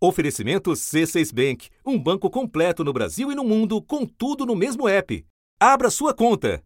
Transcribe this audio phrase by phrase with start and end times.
[0.00, 4.88] Oferecimento C6 Bank, um banco completo no Brasil e no mundo, com tudo no mesmo
[4.88, 5.26] app.
[5.58, 6.62] Abra sua conta.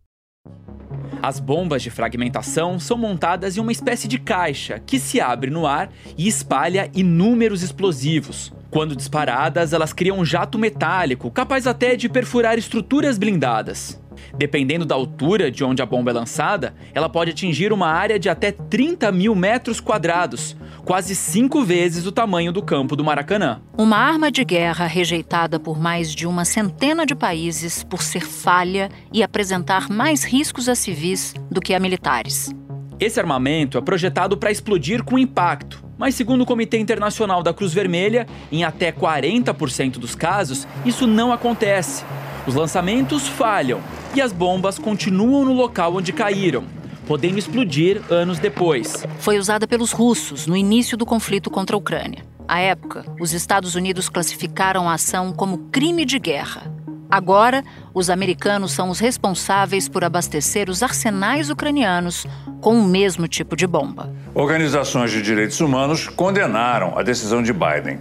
[1.22, 5.66] As bombas de fragmentação são montadas em uma espécie de caixa que se abre no
[5.66, 8.52] ar e espalha inúmeros explosivos.
[8.70, 14.01] Quando disparadas, elas criam um jato metálico capaz até de perfurar estruturas blindadas.
[14.36, 18.28] Dependendo da altura de onde a bomba é lançada, ela pode atingir uma área de
[18.28, 23.60] até 30 mil metros quadrados, quase cinco vezes o tamanho do campo do Maracanã.
[23.76, 28.90] Uma arma de guerra rejeitada por mais de uma centena de países por ser falha
[29.12, 32.50] e apresentar mais riscos a civis do que a militares.
[32.98, 37.72] Esse armamento é projetado para explodir com impacto, mas segundo o Comitê Internacional da Cruz
[37.74, 42.04] Vermelha, em até 40% dos casos, isso não acontece.
[42.46, 43.80] Os lançamentos falham
[44.14, 46.64] e as bombas continuam no local onde caíram,
[47.06, 49.04] podendo explodir anos depois.
[49.18, 52.24] Foi usada pelos russos no início do conflito contra a Ucrânia.
[52.46, 56.70] À época, os Estados Unidos classificaram a ação como crime de guerra.
[57.10, 62.26] Agora, os americanos são os responsáveis por abastecer os arsenais ucranianos
[62.60, 64.10] com o mesmo tipo de bomba.
[64.34, 68.00] Organizações de direitos humanos condenaram a decisão de Biden.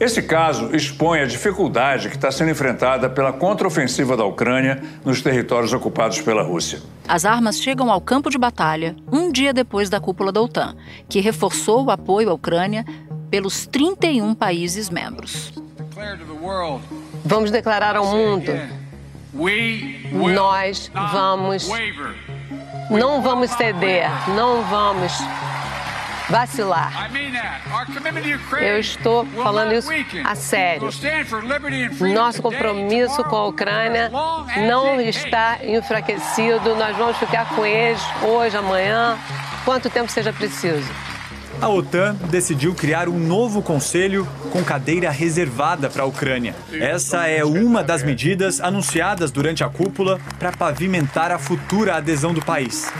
[0.00, 5.74] Esse caso expõe a dificuldade que está sendo enfrentada pela contraofensiva da Ucrânia nos territórios
[5.74, 6.80] ocupados pela Rússia.
[7.06, 10.74] As armas chegam ao campo de batalha um dia depois da cúpula da OTAN,
[11.06, 12.82] que reforçou o apoio à Ucrânia
[13.30, 15.52] pelos 31 países membros.
[17.22, 18.52] Vamos declarar ao mundo:
[20.34, 21.68] nós vamos.
[22.88, 25.12] Não vamos ceder, não vamos
[26.30, 27.10] vacilar.
[28.60, 29.90] Eu estou falando isso
[30.24, 30.88] a sério.
[32.14, 34.10] Nosso compromisso com a Ucrânia
[34.68, 36.74] não está enfraquecido.
[36.76, 39.18] Nós vamos ficar com eles hoje, amanhã,
[39.64, 40.88] quanto tempo seja preciso.
[41.60, 46.54] A OTAN decidiu criar um novo conselho com cadeira reservada para a Ucrânia.
[46.72, 52.40] Essa é uma das medidas anunciadas durante a cúpula para pavimentar a futura adesão do
[52.40, 52.90] país.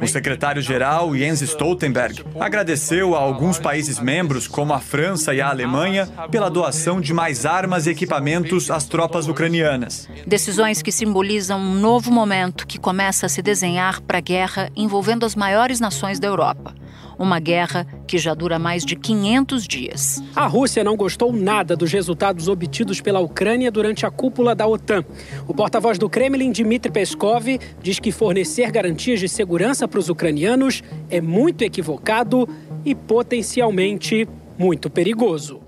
[0.00, 6.08] O secretário-geral Jens Stoltenberg agradeceu a alguns países membros, como a França e a Alemanha,
[6.30, 10.08] pela doação de mais armas e equipamentos às tropas ucranianas.
[10.26, 15.26] Decisões que simbolizam um novo momento que começa a se desenhar para a guerra envolvendo
[15.26, 16.74] as maiores nações da Europa
[17.18, 20.22] uma guerra que já dura mais de 500 dias.
[20.36, 25.04] A Rússia não gostou nada dos resultados obtidos pela Ucrânia durante a cúpula da OTAN.
[25.46, 30.82] O porta-voz do Kremlin, Dmitry Peskov, diz que fornecer garantias de segurança para os ucranianos
[31.10, 32.48] é muito equivocado
[32.84, 35.60] e potencialmente muito perigoso.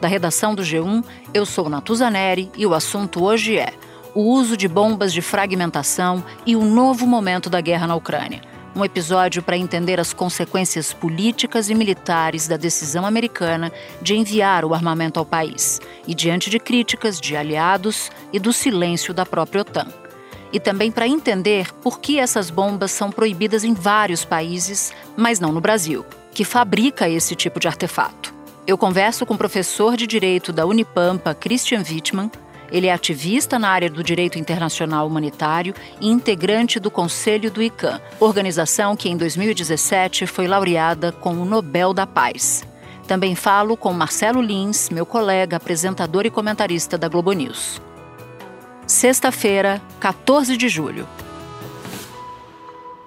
[0.00, 3.72] Da redação do G1, eu sou Natuzaneri e o assunto hoje é
[4.16, 8.40] o uso de bombas de fragmentação e o novo momento da guerra na Ucrânia.
[8.74, 14.72] Um episódio para entender as consequências políticas e militares da decisão americana de enviar o
[14.72, 19.88] armamento ao país, e diante de críticas de aliados e do silêncio da própria OTAN.
[20.50, 25.52] E também para entender por que essas bombas são proibidas em vários países, mas não
[25.52, 28.34] no Brasil, que fabrica esse tipo de artefato.
[28.66, 32.30] Eu converso com o professor de Direito da Unipampa, Christian Wittmann,
[32.70, 38.00] ele é ativista na área do direito internacional humanitário e integrante do Conselho do ICAN,
[38.20, 42.64] organização que em 2017 foi laureada com o Nobel da Paz.
[43.06, 47.80] Também falo com Marcelo Lins, meu colega, apresentador e comentarista da Globo News.
[48.86, 51.06] Sexta-feira, 14 de julho.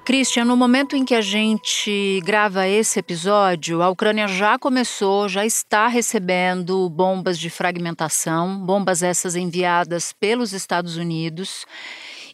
[0.10, 5.46] Christian, no momento em que a gente grava esse episódio, a Ucrânia já começou, já
[5.46, 11.64] está recebendo bombas de fragmentação, bombas essas enviadas pelos Estados Unidos,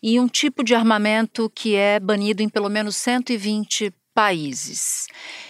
[0.02, 5.08] e um tipo de armamento que é banido em pelo menos 120 países.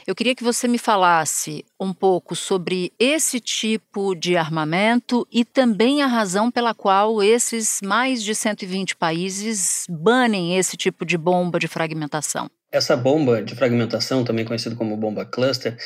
[0.08, 6.02] Eu queria que você me falasse um pouco sobre esse tipo de armamento e também
[6.02, 11.68] a razão pela qual esses mais de 120 países banem esse tipo de bomba de
[11.68, 12.50] fragmentação.
[12.72, 15.78] Essa bomba de fragmentação, também conhecida como bomba cluster,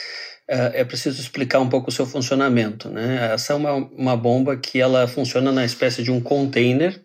[0.47, 2.89] eh, é preciso explicar um pouco o seu funcionamento.
[2.89, 3.33] Né?
[3.33, 6.99] Essa é uma, uma bomba que ela funciona na espécie de um container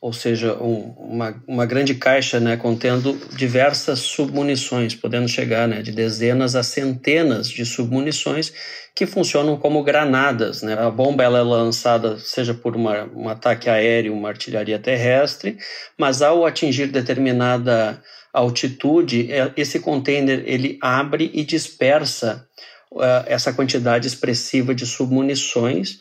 [0.00, 5.92] ou seja, um, uma, uma grande caixa né, contendo diversas submunições, podendo chegar né, de
[5.92, 8.50] dezenas a centenas de submunições
[8.94, 10.62] que funcionam como granadas.
[10.62, 10.72] Né?
[10.72, 15.58] A bomba ela é lançada seja por uma, um ataque aéreo, uma artilharia terrestre,
[15.98, 22.46] mas ao atingir determinada altitude, é, esse container ele abre e dispersa
[22.90, 25.98] uh, essa quantidade expressiva de submunições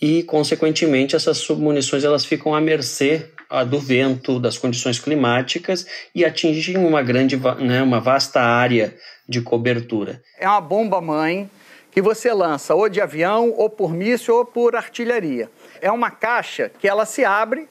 [0.00, 3.30] e, consequentemente, essas submunições elas ficam à mercê
[3.66, 8.96] do vento, das condições climáticas e atingem uma grande, né, uma vasta área
[9.28, 10.22] de cobertura.
[10.38, 11.48] É uma bomba mãe
[11.90, 15.48] que você lança ou de avião, ou por míssil, ou por artilharia.
[15.80, 17.68] É uma caixa que ela se abre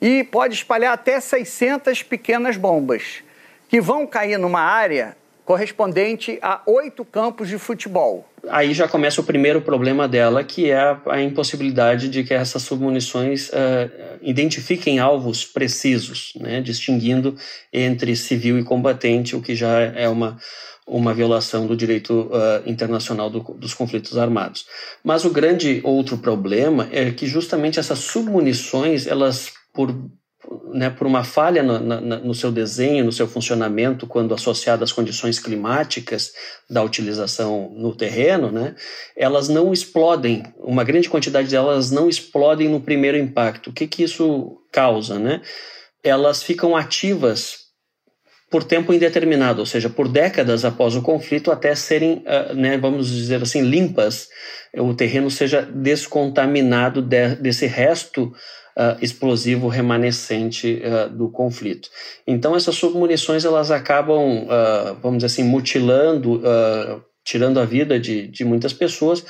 [0.00, 3.22] e pode espalhar até 600 pequenas bombas,
[3.68, 5.14] que vão cair numa área
[5.44, 8.26] correspondente a oito campos de futebol.
[8.48, 13.48] Aí já começa o primeiro problema dela, que é a, impossibilidade de que essas submunições
[13.48, 17.36] uh, identifiquem alvos precisos, né, distinguindo
[17.72, 20.38] entre civil e combatente, o que já é uma,
[20.86, 24.66] uma violação do direito uh, internacional do, dos conflitos armados.
[25.02, 29.94] Mas o grande outro problema é que justamente essas submunições, elas por
[30.72, 35.38] né, por uma falha no, no, seu desenho, no seu funcionamento, quando associada às condições
[35.38, 36.32] climáticas
[36.68, 38.74] da utilização no terreno, né,
[39.16, 43.70] elas não explodem, uma grande quantidade delas não explodem no primeiro impacto.
[43.70, 45.18] O que, que isso causa?
[45.18, 45.40] Né?
[46.02, 47.66] Elas ficam ativas
[48.50, 53.08] por tempo indeterminado, ou seja, por décadas após o conflito, até serem, uh, né, vamos
[53.10, 54.28] dizer assim, limpas,
[54.74, 58.32] o terreno seja descontaminado de, desse resto
[58.76, 61.88] uh, explosivo remanescente uh, do conflito.
[62.26, 66.42] Então essas submunições elas acabam, uh, vamos dizer assim, mutilando,
[67.24, 69.24] tirando a vida de, de muitas pessoas,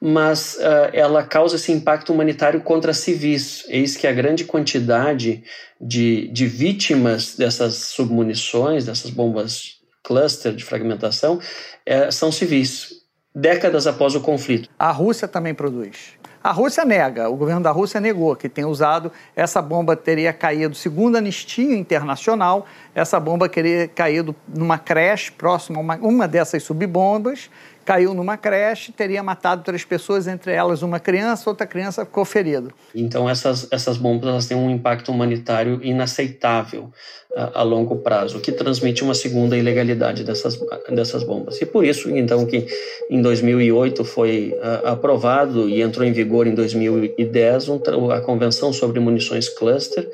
[0.00, 0.58] mas
[0.92, 3.64] ela causa esse impacto humanitário contra civis.
[3.68, 5.42] Eis que a grande quantidade
[5.80, 11.38] de, de vítimas dessas submunições, dessas bombas cluster de fragmentação,
[11.84, 13.00] é, são civis,
[13.34, 14.68] décadas após o conflito.
[14.78, 16.18] A Rússia também produz.
[16.42, 20.74] A Rússia nega, o governo da Rússia negou que tem usado, essa bomba teria caído,
[20.74, 26.62] segundo a Anistia Internacional, essa bomba teria caído numa creche próxima a uma, uma dessas
[26.62, 27.50] subbombas,
[27.84, 32.70] caiu numa creche, teria matado três pessoas, entre elas uma criança, outra criança ficou ferida.
[32.94, 36.90] Então essas, essas bombas elas têm um impacto humanitário inaceitável
[37.34, 41.60] a, a longo prazo, que transmite uma segunda ilegalidade dessas, dessas bombas.
[41.60, 42.66] E por isso, então, que
[43.08, 49.00] em 2008 foi a, aprovado e entrou em vigor em 2010 um, a Convenção sobre
[49.00, 50.08] Munições Cluster,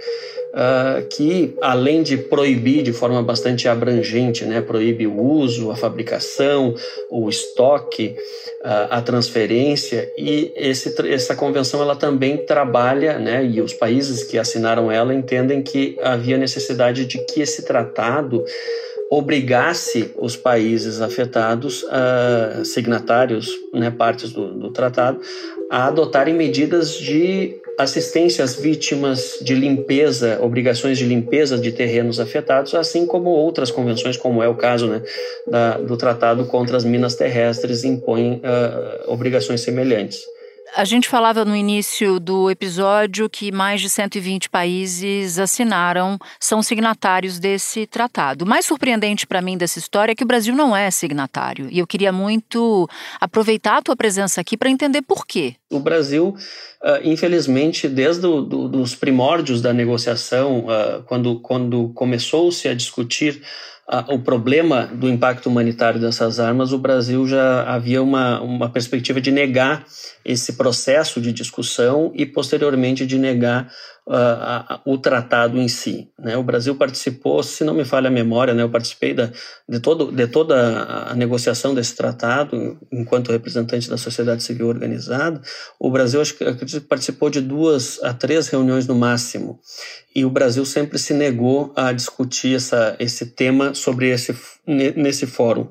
[0.57, 6.75] uh, que, além de proibir de forma bastante abrangente, né, proíbe o uso, a fabricação,
[7.11, 8.17] o estoque,
[8.65, 14.39] uh, a transferência, e esse, essa convenção ela também trabalha, né, e os países que
[14.39, 18.45] assinaram ela entendem que havia necessidade de que esse tratado
[19.11, 25.21] obrigasse os países afetados, uh, signatários, né, partes do, do, tratado,
[25.71, 32.75] a adotarem medidas de assistência às vítimas, de limpeza, obrigações de limpeza de terrenos afetados,
[32.75, 35.03] assim como outras convenções, como é o caso né,
[35.47, 40.25] da, do Tratado contra as Minas Terrestres, impõem uh, obrigações semelhantes.
[40.75, 47.39] A gente falava no início do episódio que mais de 120 países assinaram, são signatários
[47.39, 48.45] desse tratado.
[48.45, 51.69] O mais surpreendente para mim dessa história é que o Brasil não é signatário.
[51.71, 52.89] E eu queria muito
[53.21, 55.57] aproveitar a tua presença aqui para entender por quê.
[55.71, 56.29] O Brasil,
[56.83, 63.43] uh, infelizmente, desde do, do, os primórdios da negociação, uh, quando, quando começou-se a discutir
[64.09, 69.31] o problema do impacto humanitário dessas armas, o Brasil já havia uma, uma perspectiva de
[69.31, 69.87] negar
[70.25, 73.71] esse processo de discussão e, posteriormente, de negar
[74.07, 76.09] uh, o tratado em si.
[76.19, 76.37] Né?
[76.37, 79.31] O Brasil participou, se não me falha a memória, né, eu participei da,
[79.69, 85.41] de, todo, de toda a negociação desse tratado enquanto representante da sociedade civil organizada.
[85.79, 89.59] O Brasil, acho que participou de duas a três reuniões no máximo.
[90.15, 94.35] E o Brasil sempre se negou a discutir essa, esse tema sobre esse,
[94.67, 95.69] nesse fórum.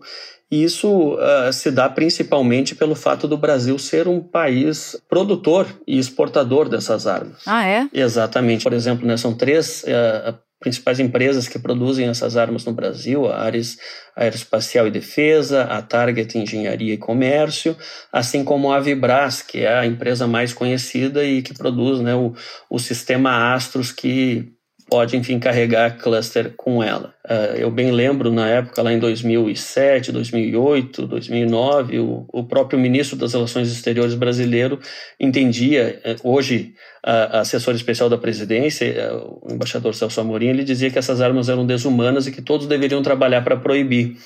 [0.55, 5.99] E isso uh, se dá principalmente pelo fato do Brasil ser um país produtor e
[5.99, 7.41] exportador dessas armas.
[7.45, 7.89] Ah, é?
[7.93, 8.63] Exatamente.
[8.63, 13.41] Por exemplo, né, são três uh, principais empresas que produzem essas armas no Brasil: a
[13.41, 13.77] Ares
[14.15, 17.75] Aeroespacial e Defesa, a Target Engenharia e Comércio,
[18.09, 22.33] assim como a Vibras, que é a empresa mais conhecida e que produz né, o,
[22.69, 24.54] o sistema Astros que
[24.87, 27.13] pode, enfim, carregar cluster com ela.
[27.25, 33.17] Uh, eu bem lembro, na época, lá em 2007, 2008, 2009, o, o próprio ministro
[33.17, 34.79] das Relações Exteriores brasileiro
[35.19, 36.75] entendia, uh, hoje,
[37.05, 39.11] uh, assessor especial da presidência, eh,
[39.41, 43.01] o embaixador Celso Amorim, ele dizia que essas armas eram desumanas e que todos deveriam
[43.01, 44.17] trabalhar para proibir.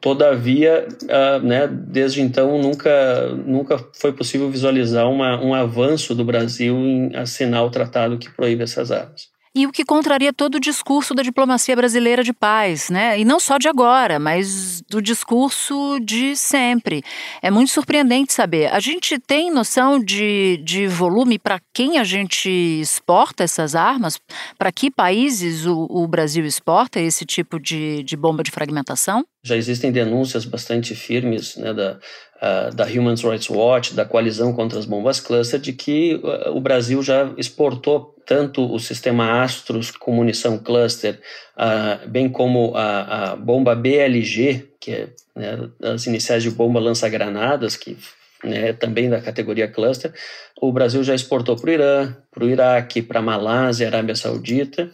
[0.00, 6.76] Todavia, uh, né, desde então, nunca, nunca foi possível visualizar uma, um avanço do Brasil
[6.76, 9.37] em assinar o tratado que proíbe essas armas.
[9.58, 13.18] E o que contraria todo o discurso da diplomacia brasileira de paz, né?
[13.18, 17.02] E não só de agora, mas do discurso de sempre.
[17.42, 18.72] É muito surpreendente saber.
[18.72, 24.20] A gente tem noção de, de volume para quem a gente exporta essas armas?
[24.56, 29.24] Para que países o, o Brasil exporta esse tipo de, de bomba de fragmentação?
[29.42, 31.98] Já existem denúncias bastante firmes né, da,
[32.40, 36.60] uh, da Human Rights Watch, da coalizão contra as bombas cluster, de que uh, o
[36.60, 41.18] Brasil já exportou tanto o sistema Astros com munição cluster,
[41.56, 47.74] uh, bem como a, a, bomba BLG, que é né, as iniciais de bomba lança-granadas,
[47.74, 47.96] que
[48.44, 50.12] né, também da categoria cluster,
[50.60, 54.90] o Brasil já exportou para o Irã, para o Iraque, para a Malásia, Arábia Saudita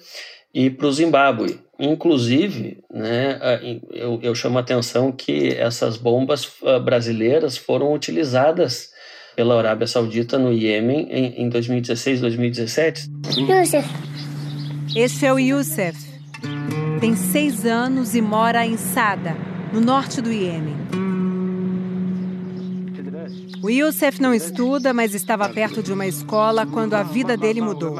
[0.54, 1.58] e para o Zimbábue.
[1.76, 3.40] Inclusive, né,
[3.90, 8.93] eu, eu chamo a atenção que essas bombas ah, brasileiras foram utilizadas
[9.34, 13.10] pela Arábia Saudita no Iêmen em, em 2016, 2017.
[13.38, 13.88] Youssef.
[14.94, 15.98] Este é o Youssef.
[17.00, 19.36] Tem seis anos e mora em Sada,
[19.72, 20.83] no norte do Iêmen.
[23.64, 27.96] O Youssef não estuda, mas estava perto de uma escola quando a vida dele mudou.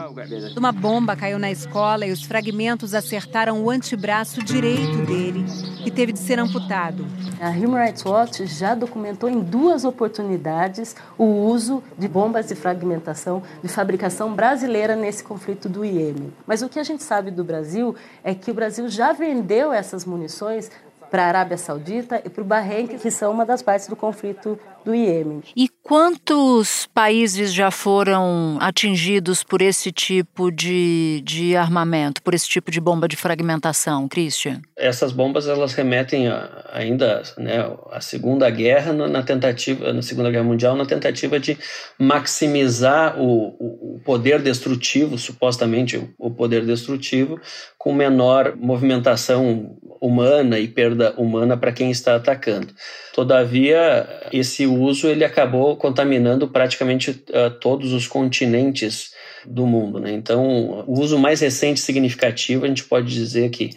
[0.59, 5.43] Uma bomba caiu na escola e os fragmentos acertaram o antebraço direito dele,
[5.83, 7.07] que teve de ser amputado.
[7.41, 13.43] A Human Rights Watch já documentou em duas oportunidades o uso de bombas de fragmentação
[13.63, 16.31] de fabricação brasileira nesse conflito do Iêmen.
[16.47, 20.05] Mas o que a gente sabe do Brasil é que o Brasil já vendeu essas
[20.05, 20.71] munições
[21.11, 24.59] para a Arábia Saudita e para o Bahrein, que são uma das partes do conflito
[24.85, 25.43] do Iêmen.
[25.57, 32.71] E quantos países já foram atingidos por esse tipo de, de armamento, por esse tipo
[32.71, 34.61] de bomba de fragmentação, Christian?
[34.77, 40.45] Essas bombas elas remetem a, ainda né, à Segunda Guerra na tentativa, na Segunda Guerra
[40.45, 41.57] Mundial, na tentativa de
[41.99, 47.41] maximizar o, o poder destrutivo, supostamente o poder destrutivo,
[47.79, 52.69] com menor movimentação humana e perda humana para quem está atacando.
[53.15, 59.13] Todavia, esse uso ele acabou contaminando praticamente uh, todos os continentes
[59.47, 59.99] do mundo.
[59.99, 60.13] Né?
[60.13, 63.71] Então, o uso mais recente significativo, a gente pode dizer que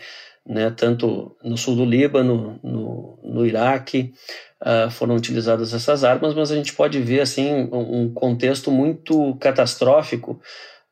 [0.47, 4.13] né, tanto no sul do Líbano, no, no Iraque,
[4.61, 10.39] uh, foram utilizadas essas armas, mas a gente pode ver assim um contexto muito catastrófico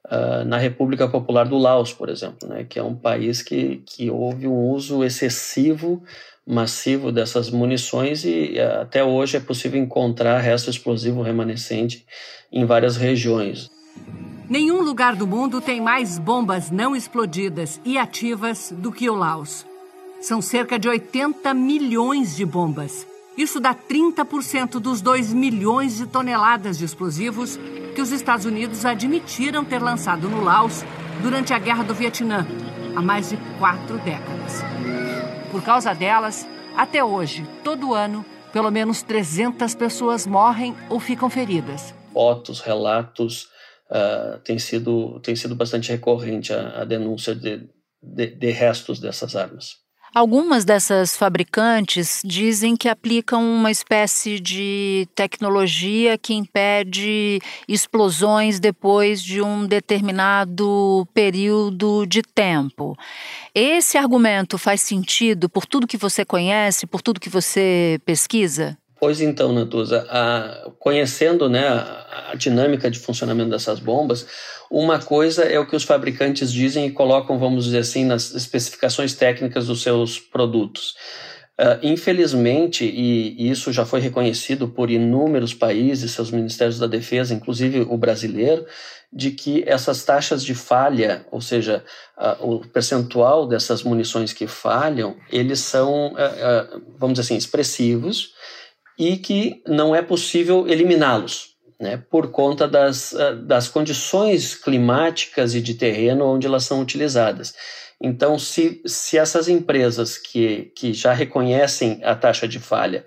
[0.08, 4.08] Uh, na República Popular do Laos, por exemplo, né, que é um país que, que
[4.08, 6.04] houve um uso excessivo,
[6.46, 12.06] massivo dessas munições e até hoje é possível encontrar resto explosivo remanescente
[12.52, 13.72] em várias regiões.
[14.48, 19.66] Nenhum lugar do mundo tem mais bombas não explodidas e ativas do que o Laos.
[20.22, 23.08] São cerca de 80 milhões de bombas.
[23.36, 27.60] Isso dá 30% dos 2 milhões de toneladas de explosivos
[27.96, 30.84] que os Estados Unidos admitiram ter lançado no Laos
[31.24, 32.46] durante a Guerra do Vietnã,
[32.96, 34.62] há mais de quatro décadas.
[35.52, 36.48] Por causa delas,
[36.78, 38.24] até hoje, todo ano,
[38.54, 41.96] pelo menos 300 pessoas morrem ou ficam feridas.
[42.14, 43.50] Fotos, relatos,
[43.96, 47.70] uh, tem, sido, tem sido bastante recorrente a, a denúncia de,
[48.02, 49.86] de, de restos dessas armas.
[50.14, 59.42] Algumas dessas fabricantes dizem que aplicam uma espécie de tecnologia que impede explosões depois de
[59.42, 62.98] um determinado período de tempo.
[63.54, 68.78] Esse argumento faz sentido por tudo que você conhece, por tudo que você pesquisa?
[69.00, 74.26] Pois então, Natuza, a, conhecendo né, a, a, dinâmica de funcionamento dessas bombas,
[74.72, 79.14] uma coisa é o que os fabricantes dizem e colocam, vamos dizer assim, nas especificações
[79.14, 80.96] técnicas dos seus produtos.
[81.60, 87.82] Uh, infelizmente, e isso já foi reconhecido por inúmeros países, seus ministérios da defesa, inclusive
[87.82, 88.66] o brasileiro,
[89.12, 91.82] de que essas taxas de falha, ou seja,
[92.18, 98.34] uh, o percentual dessas munições que falham, eles são, uh, vamos dizer assim, expressivos
[98.98, 105.62] e que não é possível eliminá-los né, por conta das, ah, das condições climáticas e
[105.62, 107.54] de terreno onde elas são utilizadas.
[108.02, 113.06] Então, se, se essas empresas que, que já reconhecem a taxa de falha,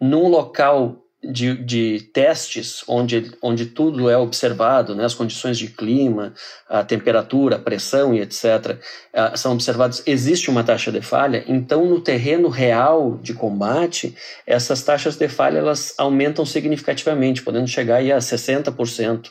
[0.00, 6.32] num local de, de testes onde, onde tudo é observado, né, as condições de clima,
[6.68, 8.78] a temperatura, a pressão e etc.,
[9.14, 14.16] uh, são observados, existe uma taxa de falha, então no terreno real de combate,
[14.46, 19.30] essas taxas de falha elas aumentam significativamente, podendo chegar aí a 60%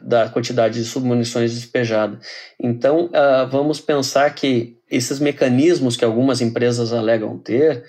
[0.00, 2.18] da quantidade de submunições despejadas.
[2.58, 7.84] Então, uh, vamos pensar que esses mecanismos que algumas empresas alegam ter,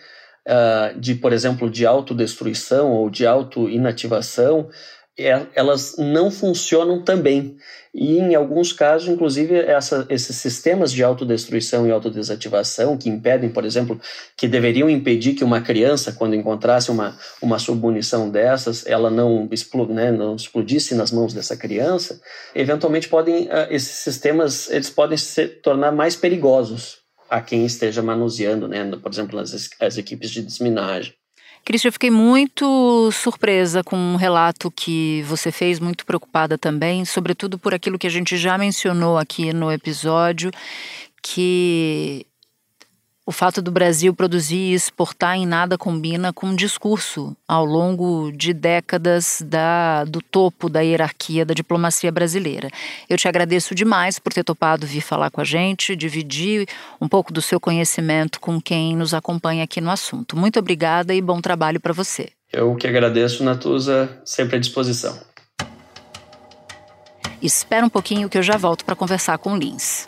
[0.47, 4.69] uh, de, por exemplo, de autodestruição ou de auto-inativação,
[5.19, 7.57] é, elas não funcionam também.
[7.93, 13.65] E em alguns casos, inclusive, essa, esses sistemas de autodestruição e autodesativação que impedem, por
[13.65, 13.99] exemplo,
[14.37, 19.49] que deveriam impedir que uma criança, quando encontrasse uma, uma submunição dessas, ela não,
[19.89, 22.21] né, não explodisse nas mãos dessa criança,
[22.53, 28.67] eventualmente podem, ah, esses sistemas eles podem se tornar mais perigosos a quem esteja manuseando,
[28.67, 31.13] né, por exemplo, as, as equipes de desminagem.
[31.67, 37.59] Cristian, eu fiquei muito surpresa com um relato que você fez, muito preocupada também, sobretudo
[37.59, 40.49] por aquilo que a gente já mencionou aqui no episódio,
[41.21, 42.25] que
[43.27, 48.31] o fato do Brasil produzir e exportar em nada combina com um discurso ao longo
[48.31, 52.69] de décadas da, do topo da hierarquia da diplomacia brasileira.
[53.09, 56.69] Eu te agradeço demais por ter topado vir falar com a gente, dividir
[57.01, 60.37] um pouco do seu conhecimento com quem nos acompanha aqui no assunto.
[60.37, 62.29] Muito obrigada e bom trabalho para você.
[62.53, 65.19] Eu que agradeço, Natuza, sempre à disposição.
[67.41, 70.07] Espera um pouquinho que eu já volto para conversar com o Lins.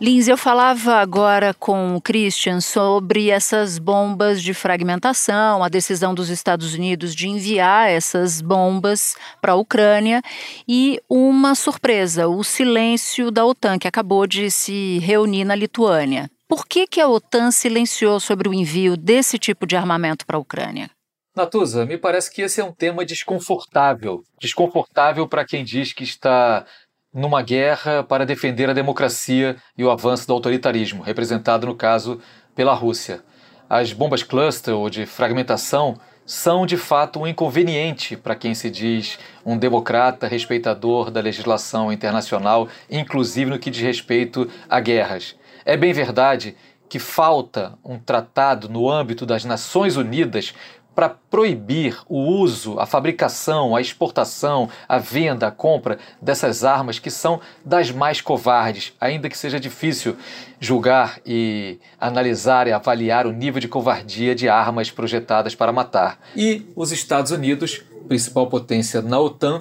[0.00, 6.30] Lins, eu falava agora com o Christian sobre essas bombas de fragmentação, a decisão dos
[6.30, 10.20] Estados Unidos de enviar essas bombas para a Ucrânia
[10.66, 16.28] e uma surpresa, o silêncio da OTAN, que acabou de se reunir na Lituânia.
[16.48, 20.40] Por que, que a OTAN silenciou sobre o envio desse tipo de armamento para a
[20.40, 20.90] Ucrânia?
[21.36, 24.22] Natuza, me parece que esse é um tema desconfortável.
[24.40, 26.64] Desconfortável para quem diz que está
[27.14, 32.20] numa guerra para defender a democracia e o avanço do autoritarismo, representado no caso
[32.54, 33.22] pela Rússia.
[33.70, 39.18] As bombas cluster ou de fragmentação são de fato um inconveniente para quem se diz
[39.44, 45.36] um democrata respeitador da legislação internacional, inclusive no que diz respeito a guerras.
[45.64, 46.56] É bem verdade
[46.88, 50.54] que falta um tratado no âmbito das Nações Unidas
[50.94, 57.10] para proibir o uso, a fabricação, a exportação, a venda, a compra dessas armas que
[57.10, 60.16] são das mais covardes, ainda que seja difícil
[60.60, 66.20] julgar e analisar e avaliar o nível de covardia de armas projetadas para matar.
[66.36, 69.60] E os Estados Unidos, principal potência na OTAN,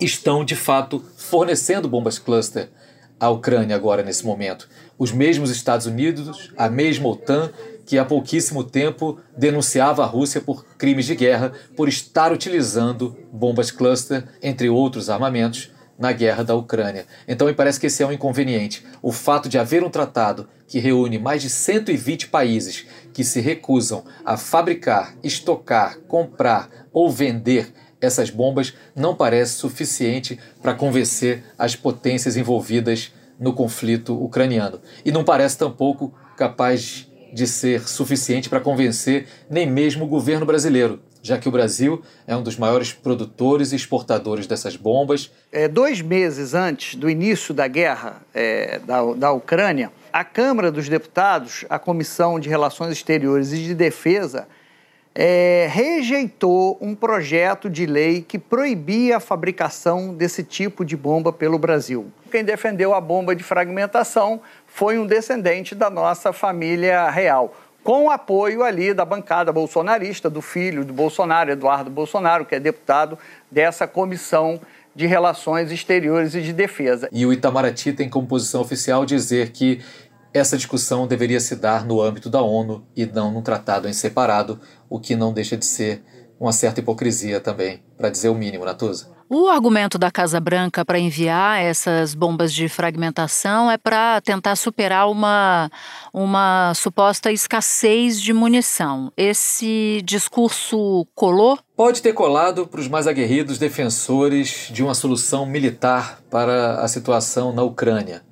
[0.00, 2.70] estão de fato fornecendo bombas cluster
[3.20, 4.68] à Ucrânia agora nesse momento.
[4.96, 7.50] Os mesmos Estados Unidos, a mesma OTAN
[7.88, 13.70] que há pouquíssimo tempo denunciava a Rússia por crimes de guerra por estar utilizando bombas
[13.70, 17.06] cluster, entre outros armamentos, na guerra da Ucrânia.
[17.26, 18.84] Então me parece que esse é um inconveniente.
[19.00, 24.04] O fato de haver um tratado que reúne mais de 120 países que se recusam
[24.22, 27.72] a fabricar, estocar, comprar ou vender
[28.02, 34.78] essas bombas não parece suficiente para convencer as potências envolvidas no conflito ucraniano.
[35.06, 41.00] E não parece tampouco capaz de ser suficiente para convencer nem mesmo o governo brasileiro,
[41.22, 45.30] já que o Brasil é um dos maiores produtores e exportadores dessas bombas.
[45.52, 50.88] É, dois meses antes do início da guerra é, da, da Ucrânia, a Câmara dos
[50.88, 54.48] Deputados, a Comissão de Relações Exteriores e de Defesa,
[55.20, 61.58] é, rejeitou um projeto de lei que proibia a fabricação desse tipo de bomba pelo
[61.58, 62.12] Brasil.
[62.30, 64.40] Quem defendeu a bomba de fragmentação
[64.78, 70.40] foi um descendente da nossa família real, com o apoio ali da bancada bolsonarista, do
[70.40, 73.18] filho do Bolsonaro, Eduardo Bolsonaro, que é deputado
[73.50, 74.60] dessa comissão
[74.94, 77.08] de Relações Exteriores e de Defesa.
[77.10, 79.82] E o Itamaraty tem como posição oficial dizer que
[80.32, 84.60] essa discussão deveria se dar no âmbito da ONU e não num tratado em separado,
[84.88, 86.04] o que não deixa de ser
[86.40, 89.18] uma certa hipocrisia também, para dizer o mínimo, Natuza.
[89.30, 95.10] O argumento da Casa Branca para enviar essas bombas de fragmentação é para tentar superar
[95.10, 95.70] uma,
[96.14, 99.12] uma suposta escassez de munição.
[99.14, 101.58] Esse discurso colou?
[101.76, 107.52] Pode ter colado para os mais aguerridos defensores de uma solução militar para a situação
[107.52, 108.22] na Ucrânia.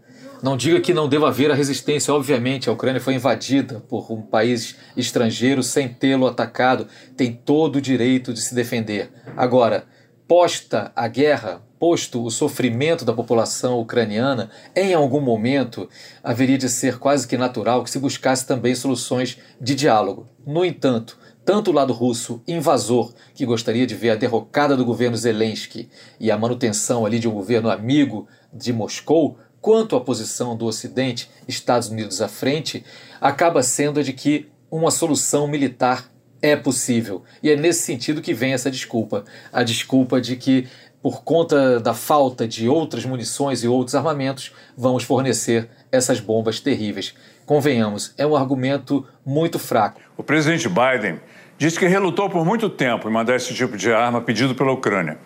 [0.42, 4.20] Não diga que não deva haver a resistência, obviamente, a Ucrânia foi invadida por um
[4.20, 9.11] país estrangeiro sem tê-lo atacado, tem todo o direito de se defender.
[9.37, 9.87] Agora,
[10.29, 15.88] posta a guerra, posto o sofrimento da população ucraniana, em algum momento
[16.22, 20.29] haveria de ser quase que natural que se buscasse também soluções de diálogo.
[20.46, 25.16] No entanto, tanto o lado russo invasor, que gostaria de ver a derrocada do governo
[25.16, 30.64] Zelensky e a manutenção ali de um governo amigo de Moscou, quanto a posição do
[30.64, 32.85] Ocidente, Estados Unidos à frente,
[33.20, 36.09] acaba sendo a de que uma solução militar
[36.40, 37.24] é possível.
[37.42, 39.24] E é nesse sentido que vem essa desculpa.
[39.52, 40.68] A desculpa de que,
[41.02, 47.12] por conta da falta de outras munições e outros armamentos, vamos fornecer essas bombas terríveis.
[47.44, 50.00] Convenhamos, é um argumento muito fraco.
[50.16, 51.18] O presidente Biden
[51.59, 55.18] disse que relutou por muito tempo em mandar esse tipo de arma pedido pela Ucrânia,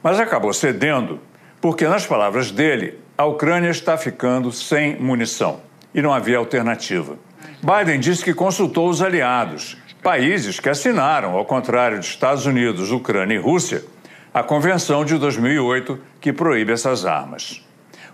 [0.00, 1.18] mas acabou cedendo
[1.60, 5.60] porque, nas palavras dele, a Ucrânia está ficando sem munição
[5.92, 7.18] e não havia alternativa.
[7.60, 13.34] Biden disse que consultou os aliados, países que assinaram, ao contrário de Estados Unidos, Ucrânia
[13.34, 13.84] e Rússia,
[14.32, 17.60] a Convenção de 2008 que proíbe essas armas.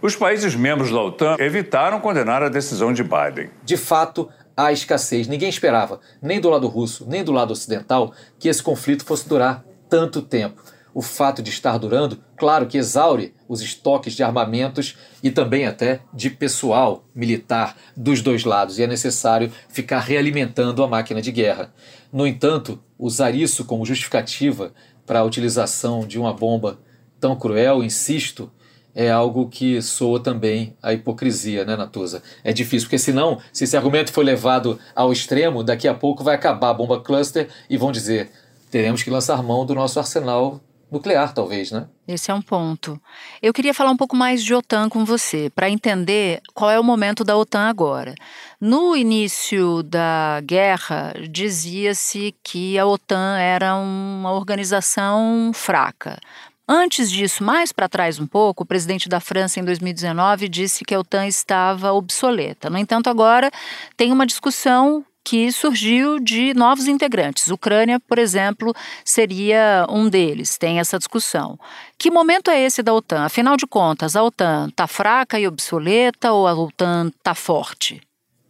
[0.00, 3.50] Os países membros da OTAN evitaram condenar a decisão de Biden.
[3.62, 5.28] De fato, há escassez.
[5.28, 9.62] Ninguém esperava, nem do lado russo, nem do lado ocidental, que esse conflito fosse durar
[9.86, 10.62] tanto tempo.
[10.94, 16.00] O fato de estar durando, claro que exaure os estoques de armamentos e também até
[16.12, 21.74] de pessoal militar dos dois lados, e é necessário ficar realimentando a máquina de guerra.
[22.12, 24.72] No entanto, usar isso como justificativa
[25.04, 26.78] para a utilização de uma bomba
[27.18, 28.48] tão cruel, insisto,
[28.94, 32.22] é algo que soa também a hipocrisia, né, Natuza?
[32.44, 36.36] É difícil, porque senão, se esse argumento for levado ao extremo, daqui a pouco vai
[36.36, 38.30] acabar a bomba cluster e vão dizer:
[38.70, 41.88] teremos que lançar mão do nosso arsenal nuclear, talvez, né?
[42.06, 43.00] Esse é um ponto.
[43.42, 46.84] Eu queria falar um pouco mais de OTAN com você, para entender qual é o
[46.84, 48.14] momento da OTAN agora.
[48.60, 56.18] No início da guerra, dizia-se que a OTAN era uma organização fraca,
[56.66, 60.94] Antes disso, mais para trás um pouco, o presidente da França, em 2019, disse que
[60.94, 62.70] a OTAN estava obsoleta.
[62.70, 63.50] No entanto, agora
[63.98, 67.48] tem uma discussão que surgiu de novos integrantes.
[67.48, 70.58] Ucrânia, por exemplo, seria um deles.
[70.58, 71.58] Tem essa discussão.
[71.98, 73.24] Que momento é esse da OTAN?
[73.24, 78.00] Afinal de contas, a OTAN está fraca e obsoleta ou a OTAN está forte?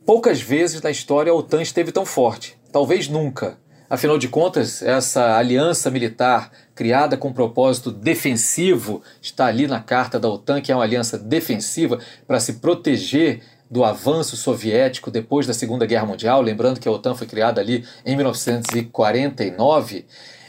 [0.05, 2.59] Poucas vezes na história a OTAN esteve tão forte.
[2.73, 3.57] Talvez nunca.
[3.89, 10.29] Afinal de contas, essa aliança militar criada com propósito defensivo está ali na carta da
[10.29, 15.87] OTAN, que é uma aliança defensiva para se proteger do avanço soviético depois da Segunda
[15.87, 16.41] Guerra Mundial.
[16.43, 20.05] Lembrando que a OTAN foi criada ali em 1949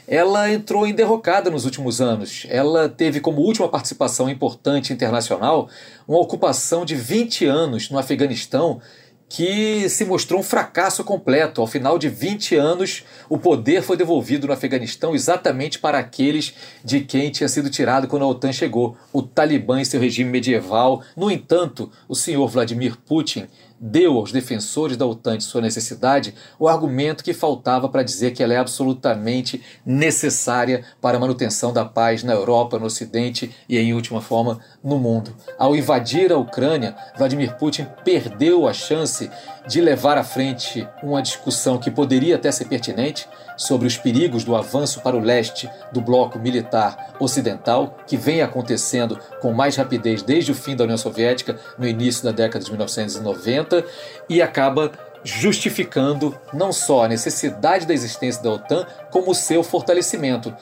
[0.08, 2.46] ela entrou em derrocada nos últimos anos.
[2.48, 5.68] Ela teve como última participação importante internacional
[6.06, 8.80] uma ocupação de 20 anos no Afeganistão
[9.28, 11.60] que se mostrou um fracasso completo.
[11.60, 17.00] Ao final de 20 anos, o poder foi devolvido no Afeganistão exatamente para aqueles de
[17.00, 21.02] quem tinha sido tirado quando a OTAN chegou, o Talibã e seu regime medieval.
[21.16, 23.46] No entanto, o senhor Vladimir Putin
[23.78, 28.42] deu aos defensores da OTAN de sua necessidade o argumento que faltava para dizer que
[28.42, 33.92] ela é absolutamente necessária para a manutenção da paz na Europa, no Ocidente e, em
[33.92, 35.34] última forma, no mundo.
[35.58, 39.30] Ao invadir a Ucrânia, Vladimir Putin perdeu a chance
[39.68, 44.54] de levar à frente uma discussão que poderia até ser pertinente sobre os perigos do
[44.54, 50.52] avanço para o leste do bloco militar ocidental, que vem acontecendo com mais rapidez desde
[50.52, 53.84] o fim da União Soviética, no início da década de 1990,
[54.28, 54.92] e acaba
[55.24, 60.54] justificando não só a necessidade da existência da OTAN, como o seu fortalecimento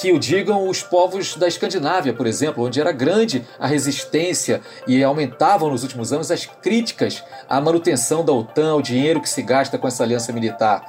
[0.00, 5.04] que o digam os povos da Escandinávia, por exemplo, onde era grande a resistência e
[5.04, 9.76] aumentavam nos últimos anos as críticas à manutenção da OTAN, o dinheiro que se gasta
[9.76, 10.86] com essa aliança militar.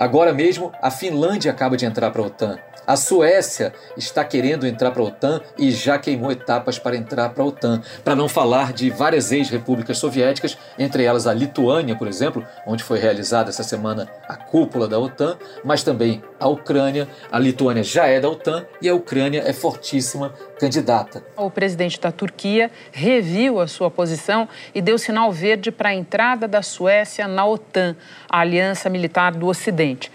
[0.00, 2.56] Agora mesmo, a Finlândia acaba de entrar para a OTAN.
[2.86, 7.42] A Suécia está querendo entrar para a OTAN e já queimou etapas para entrar para
[7.42, 7.82] a OTAN.
[8.04, 13.00] Para não falar de várias ex-repúblicas soviéticas, entre elas a Lituânia, por exemplo, onde foi
[13.00, 17.08] realizada essa semana a cúpula da OTAN, mas também a Ucrânia.
[17.30, 21.24] A Lituânia já é da OTAN e a Ucrânia é fortíssima candidata.
[21.36, 26.48] O presidente da Turquia reviu a sua posição e deu sinal verde para a entrada
[26.48, 27.96] da Suécia na OTAN,
[28.28, 30.10] a aliança militar do Ocidente.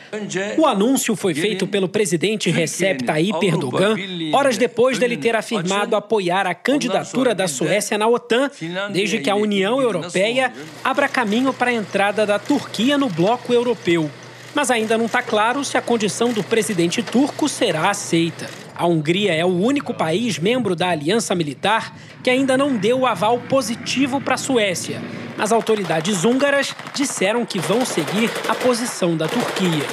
[0.58, 3.96] O anúncio foi feito pelo presidente Recep Tayyip Erdogan,
[4.34, 8.52] horas depois dele ter afirmado apoiar a candidatura da Suécia na OTAN,
[8.92, 10.52] desde que a União Europeia
[10.84, 14.10] abra caminho para a entrada da Turquia no bloco europeu.
[14.54, 18.63] Mas ainda não está claro se a condição do presidente turco será aceita.
[18.76, 23.06] A Hungria é o único país membro da aliança militar que ainda não deu o
[23.06, 25.00] aval positivo para a Suécia.
[25.38, 29.86] As autoridades húngaras disseram que vão seguir a posição da Turquia.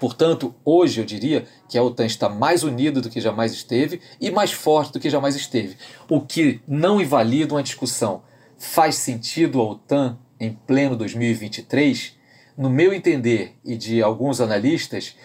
[0.00, 4.30] Portanto, hoje eu diria que a OTAN está mais unida do que jamais esteve e
[4.30, 5.76] mais forte do que jamais esteve.
[6.08, 8.22] O que não invalida uma discussão.
[8.58, 12.14] Faz sentido a OTAN em pleno 2023?
[12.56, 15.16] No meu entender e de alguns analistas,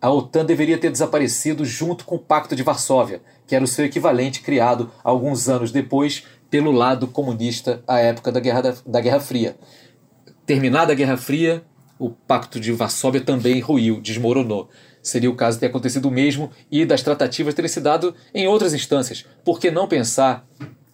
[0.00, 3.84] a OTAN deveria ter desaparecido junto com o Pacto de Varsóvia, que era o seu
[3.84, 9.20] equivalente criado alguns anos depois pelo lado comunista à época da Guerra, da, da Guerra
[9.20, 9.56] Fria.
[10.46, 11.64] Terminada a Guerra Fria,
[11.98, 14.68] o Pacto de Varsóvia também ruiu, desmoronou.
[15.02, 18.72] Seria o caso ter acontecido o mesmo e das tratativas terem se dado em outras
[18.72, 19.26] instâncias.
[19.44, 20.46] Por que não pensar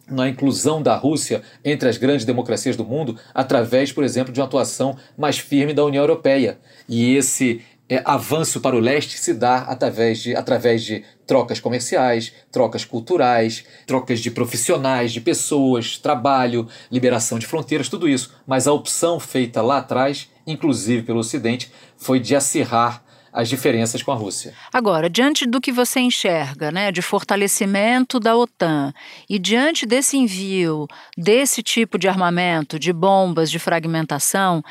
[0.09, 4.47] na inclusão da Rússia entre as grandes democracias do mundo através, por exemplo, de uma
[4.47, 6.59] atuação mais firme da União Europeia?
[6.88, 7.62] E esse
[7.94, 13.64] é, avanço para o leste se dá através de, através de trocas comerciais, trocas culturais,
[13.87, 18.35] trocas de profissionais, de pessoas, trabalho, liberação de fronteiras, tudo isso.
[18.46, 23.04] Mas a opção feita lá atrás, inclusive pelo Ocidente, foi de acirrar
[23.35, 24.54] as diferenças com a Rússia.
[24.72, 28.94] Agora, diante do que você enxerga, né, de fortalecimento da OTAN
[29.28, 30.87] e diante desse envio
[31.18, 34.62] desse tipo de armamento, de bombas, de fragmentação,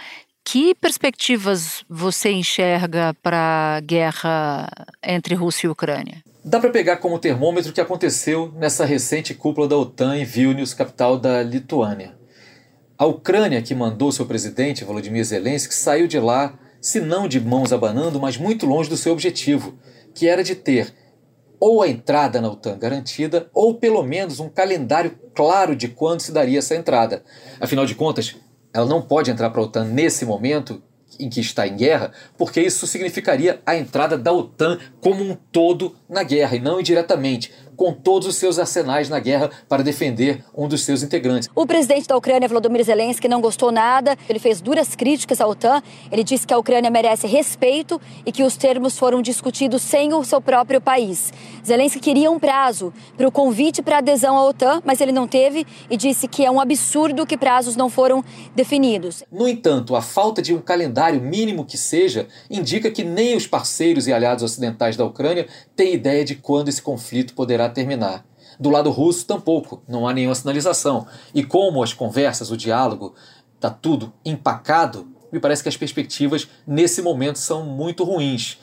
[0.43, 4.69] que perspectivas você enxerga para a guerra
[5.01, 6.23] entre Rússia e Ucrânia?
[6.43, 10.73] Dá para pegar como termômetro o que aconteceu nessa recente cúpula da OTAN em Vilnius,
[10.73, 12.15] capital da Lituânia.
[12.97, 17.71] A Ucrânia, que mandou seu presidente, Volodymyr Zelensky, saiu de lá, se não de mãos
[17.71, 19.73] abanando, mas muito longe do seu objetivo,
[20.13, 20.93] que era de ter
[21.65, 26.33] ou a entrada na OTAN garantida, ou pelo menos um calendário claro de quando se
[26.33, 27.23] daria essa entrada.
[27.57, 28.35] Afinal de contas,
[28.73, 30.81] ela não pode entrar para a OTAN nesse momento
[31.19, 35.95] em que está em guerra, porque isso significaria a entrada da OTAN como um todo
[36.09, 40.67] na guerra e não indiretamente com todos os seus arsenais na guerra para defender um
[40.67, 41.49] dos seus integrantes.
[41.55, 44.17] O presidente da Ucrânia, Volodymyr Zelensky, não gostou nada.
[44.29, 45.81] Ele fez duras críticas à OTAN.
[46.11, 50.23] Ele disse que a Ucrânia merece respeito e que os termos foram discutidos sem o
[50.23, 51.33] seu próprio país.
[51.65, 55.65] Zelensky queria um prazo para o convite para adesão à OTAN, mas ele não teve
[55.89, 58.23] e disse que é um absurdo que prazos não foram
[58.55, 59.23] definidos.
[59.31, 64.07] No entanto, a falta de um calendário mínimo que seja indica que nem os parceiros
[64.07, 68.25] e aliados ocidentais da Ucrânia têm ideia de quando esse conflito poderá terminar.
[68.59, 71.07] Do lado russo, tampouco, não há nenhuma sinalização.
[71.33, 73.15] E como as conversas, o diálogo,
[73.55, 78.59] está tudo empacado, me parece que as perspectivas nesse momento são muito ruins.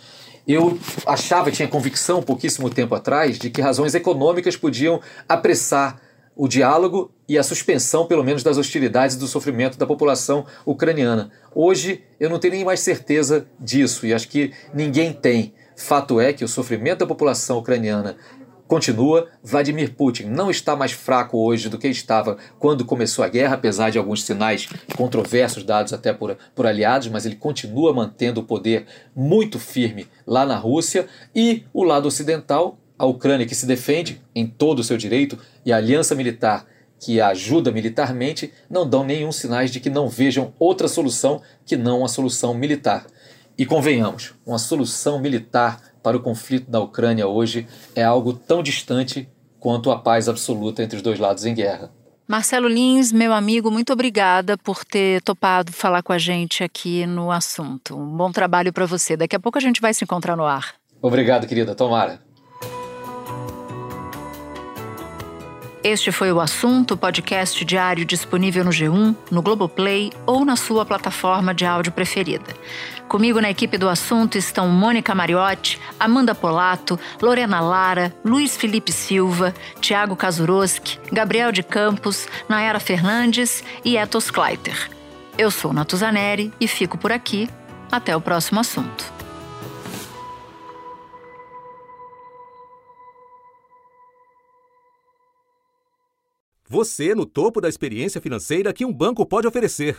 [0.46, 6.00] Eu achava, tinha convicção pouquíssimo tempo atrás, de que razões econômicas podiam apressar
[6.36, 11.30] o diálogo e a suspensão, pelo menos, das hostilidades e do sofrimento da população ucraniana.
[11.54, 15.52] Hoje eu não tenho nem mais certeza disso e acho que ninguém tem.
[15.76, 18.16] Fato é que o sofrimento da população ucraniana
[18.70, 23.56] Continua, Vladimir Putin não está mais fraco hoje do que estava quando começou a guerra,
[23.56, 28.44] apesar de alguns sinais controversos dados até por, por aliados, mas ele continua mantendo o
[28.44, 31.08] poder muito firme lá na Rússia.
[31.34, 35.72] E o lado ocidental, a Ucrânia que se defende em todo o seu direito e
[35.72, 36.64] a aliança militar
[37.00, 41.76] que a ajuda militarmente, não dão nenhum sinais de que não vejam outra solução que
[41.76, 43.04] não a solução militar.
[43.58, 49.28] E convenhamos, uma solução militar para o conflito da Ucrânia hoje é algo tão distante
[49.58, 51.90] quanto a paz absoluta entre os dois lados em guerra.
[52.26, 57.30] Marcelo Lins, meu amigo, muito obrigada por ter topado falar com a gente aqui no
[57.30, 57.96] assunto.
[57.96, 59.16] Um bom trabalho para você.
[59.16, 60.74] Daqui a pouco a gente vai se encontrar no ar.
[61.02, 61.74] Obrigado, querida.
[61.74, 62.20] Tomara.
[65.82, 71.54] Este foi o assunto, podcast diário disponível no G1, no Globoplay ou na sua plataforma
[71.54, 72.54] de áudio preferida.
[73.10, 79.52] Comigo na equipe do assunto estão Mônica Mariotti, Amanda Polato, Lorena Lara, Luiz Felipe Silva,
[79.80, 84.88] Tiago Kazuroski, Gabriel de Campos, Nayara Fernandes e Etos Kleiter.
[85.36, 87.50] Eu sou Natuzaneri e fico por aqui.
[87.90, 89.12] Até o próximo assunto.
[96.68, 99.98] Você no topo da experiência financeira que um banco pode oferecer.